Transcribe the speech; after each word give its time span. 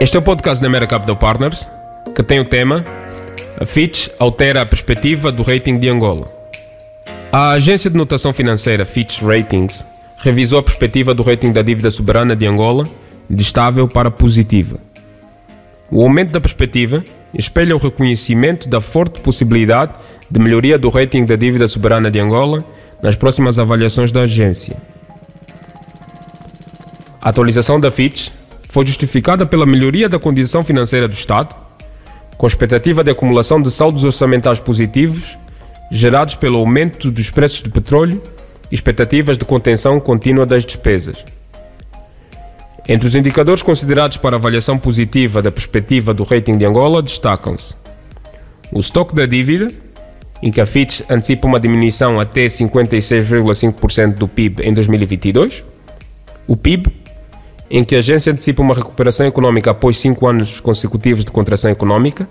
Este 0.00 0.16
é 0.16 0.20
o 0.20 0.22
podcast 0.22 0.62
da 0.62 0.68
Mera 0.68 0.86
Capital 0.86 1.16
Partners, 1.16 1.66
que 2.14 2.22
tem 2.22 2.38
o 2.38 2.44
tema 2.44 2.84
A 3.60 3.64
Fitch 3.64 4.08
altera 4.20 4.62
a 4.62 4.66
perspectiva 4.66 5.32
do 5.32 5.42
rating 5.42 5.80
de 5.80 5.88
Angola. 5.88 6.24
A 7.32 7.50
agência 7.50 7.90
de 7.90 7.96
notação 7.96 8.32
financeira 8.32 8.86
Fitch 8.86 9.20
Ratings 9.22 9.84
revisou 10.18 10.60
a 10.60 10.62
perspectiva 10.62 11.12
do 11.14 11.24
rating 11.24 11.50
da 11.50 11.62
dívida 11.62 11.90
soberana 11.90 12.36
de 12.36 12.46
Angola 12.46 12.88
de 13.28 13.42
estável 13.42 13.88
para 13.88 14.08
positiva. 14.08 14.78
O 15.90 16.00
aumento 16.00 16.30
da 16.30 16.40
perspectiva 16.40 17.04
espelha 17.34 17.74
o 17.74 17.80
reconhecimento 17.80 18.68
da 18.68 18.80
forte 18.80 19.20
possibilidade 19.20 19.94
de 20.30 20.38
melhoria 20.38 20.78
do 20.78 20.90
rating 20.90 21.24
da 21.26 21.34
dívida 21.34 21.66
soberana 21.66 22.08
de 22.08 22.20
Angola 22.20 22.64
nas 23.02 23.16
próximas 23.16 23.58
avaliações 23.58 24.12
da 24.12 24.20
agência. 24.20 24.76
A 27.20 27.30
atualização 27.30 27.80
da 27.80 27.90
Fitch 27.90 28.30
foi 28.68 28.86
justificada 28.86 29.46
pela 29.46 29.66
melhoria 29.66 30.08
da 30.08 30.18
condição 30.18 30.62
financeira 30.62 31.08
do 31.08 31.14
Estado, 31.14 31.54
com 32.36 32.46
expectativa 32.46 33.02
de 33.02 33.10
acumulação 33.10 33.60
de 33.60 33.70
saldos 33.70 34.04
orçamentais 34.04 34.58
positivos 34.58 35.36
gerados 35.90 36.34
pelo 36.34 36.58
aumento 36.58 37.10
dos 37.10 37.30
preços 37.30 37.62
do 37.62 37.70
petróleo 37.70 38.22
e 38.70 38.74
expectativas 38.74 39.38
de 39.38 39.44
contenção 39.44 39.98
contínua 39.98 40.44
das 40.44 40.64
despesas. 40.64 41.24
Entre 42.86 43.06
os 43.06 43.14
indicadores 43.14 43.62
considerados 43.62 44.16
para 44.16 44.36
avaliação 44.36 44.78
positiva 44.78 45.42
da 45.42 45.50
perspectiva 45.50 46.14
do 46.14 46.24
rating 46.24 46.56
de 46.56 46.64
Angola 46.64 47.02
destacam-se 47.02 47.74
o 48.70 48.80
estoque 48.80 49.14
da 49.14 49.24
dívida, 49.24 49.72
em 50.42 50.50
que 50.50 50.60
a 50.60 50.66
Fitch 50.66 51.00
antecipa 51.08 51.46
uma 51.46 51.58
diminuição 51.58 52.20
até 52.20 52.46
56,5% 52.46 54.14
do 54.14 54.28
PIB 54.28 54.62
em 54.62 54.72
2022, 54.72 55.64
o 56.46 56.56
PIB, 56.56 56.90
em 57.70 57.84
que 57.84 57.94
a 57.94 57.98
agência 57.98 58.32
antecipa 58.32 58.62
uma 58.62 58.74
recuperação 58.74 59.26
econômica 59.26 59.70
após 59.70 59.98
cinco 59.98 60.26
anos 60.26 60.60
consecutivos 60.60 61.24
de 61.24 61.30
contração 61.30 61.70
econômica, 61.70 62.28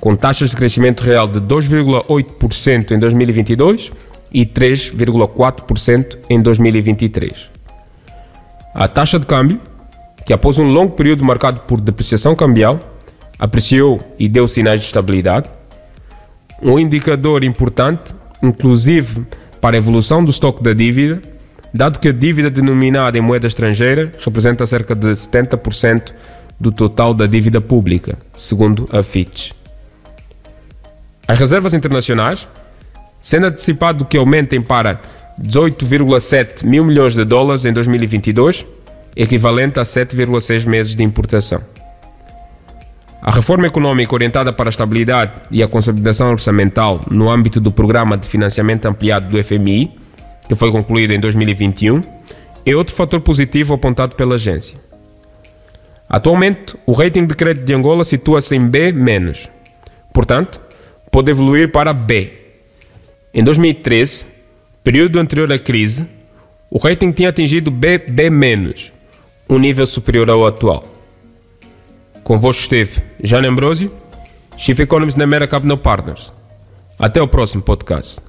com 0.00 0.14
taxas 0.14 0.50
de 0.50 0.56
crescimento 0.56 1.02
real 1.02 1.26
de 1.26 1.40
2,8% 1.40 2.90
em 2.90 2.98
2022 2.98 3.92
e 4.32 4.44
3,4% 4.44 6.18
em 6.28 6.40
2023. 6.40 7.50
A 8.74 8.86
taxa 8.86 9.18
de 9.18 9.26
câmbio, 9.26 9.60
que 10.26 10.32
após 10.32 10.58
um 10.58 10.70
longo 10.70 10.92
período 10.92 11.24
marcado 11.24 11.60
por 11.60 11.80
depreciação 11.80 12.34
cambial, 12.34 12.78
apreciou 13.38 14.00
e 14.18 14.28
deu 14.28 14.46
sinais 14.46 14.80
de 14.80 14.86
estabilidade. 14.86 15.48
Um 16.62 16.78
indicador 16.78 17.44
importante, 17.44 18.14
inclusive 18.42 19.26
para 19.60 19.76
a 19.76 19.78
evolução 19.78 20.22
do 20.22 20.30
estoque 20.30 20.62
da 20.62 20.72
dívida, 20.72 21.22
dado 21.76 21.98
que 21.98 22.08
a 22.08 22.12
dívida 22.12 22.50
denominada 22.50 23.18
em 23.18 23.20
moeda 23.20 23.46
estrangeira 23.46 24.10
representa 24.24 24.66
cerca 24.66 24.94
de 24.94 25.08
70% 25.08 26.12
do 26.58 26.72
total 26.72 27.12
da 27.12 27.26
dívida 27.26 27.60
pública, 27.60 28.18
segundo 28.36 28.88
a 28.92 29.02
Fitch. 29.02 29.52
As 31.28 31.38
reservas 31.38 31.74
internacionais, 31.74 32.48
sendo 33.20 33.48
antecipado 33.48 34.04
que 34.04 34.16
aumentem 34.16 34.62
para 34.62 35.00
18,7 35.40 36.64
mil 36.64 36.84
milhões 36.84 37.14
de 37.14 37.24
dólares 37.24 37.64
em 37.64 37.72
2022, 37.72 38.64
equivalente 39.14 39.78
a 39.78 39.82
7,6 39.82 40.66
meses 40.66 40.94
de 40.94 41.02
importação. 41.02 41.60
A 43.20 43.32
reforma 43.32 43.66
econômica 43.66 44.14
orientada 44.14 44.52
para 44.52 44.68
a 44.68 44.70
estabilidade 44.70 45.32
e 45.50 45.62
a 45.62 45.66
consolidação 45.66 46.30
orçamental 46.30 47.00
no 47.10 47.28
âmbito 47.28 47.60
do 47.60 47.72
Programa 47.72 48.16
de 48.16 48.28
Financiamento 48.28 48.86
Ampliado 48.86 49.28
do 49.28 49.42
FMI, 49.42 49.90
que 50.48 50.54
foi 50.54 50.70
concluído 50.70 51.12
em 51.12 51.20
2021, 51.20 52.02
é 52.64 52.74
outro 52.74 52.94
fator 52.94 53.20
positivo 53.20 53.74
apontado 53.74 54.16
pela 54.16 54.34
agência. 54.34 54.76
Atualmente, 56.08 56.76
o 56.86 56.92
rating 56.92 57.26
de 57.26 57.34
crédito 57.34 57.64
de 57.64 57.74
Angola 57.74 58.04
situa-se 58.04 58.54
em 58.54 58.66
B-, 58.66 58.92
portanto, 60.12 60.60
pode 61.10 61.30
evoluir 61.30 61.72
para 61.72 61.92
B. 61.92 62.30
Em 63.34 63.42
2013, 63.42 64.24
período 64.82 65.18
anterior 65.18 65.50
à 65.52 65.58
crise, 65.58 66.06
o 66.70 66.78
rating 66.78 67.10
tinha 67.10 67.28
atingido 67.28 67.70
BB-, 67.70 68.92
um 69.48 69.58
nível 69.58 69.86
superior 69.86 70.28
ao 70.30 70.46
atual. 70.46 70.84
Convosco 72.22 72.62
esteve 72.62 73.02
Jane 73.22 73.46
Ambrosio, 73.46 73.92
Chief 74.56 74.78
Economist 74.80 75.18
da 75.18 75.26
Mera 75.26 75.46
Capital 75.46 75.76
Partners. 75.76 76.32
Até 76.98 77.20
o 77.22 77.28
próximo 77.28 77.62
podcast. 77.62 78.25